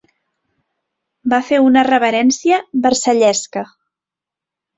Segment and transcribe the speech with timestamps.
[1.33, 3.65] Va fer una reverència versallesca.